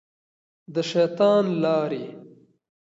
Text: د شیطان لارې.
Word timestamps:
د 0.73 0.75
شیطان 0.89 1.43
لارې. 1.63 2.05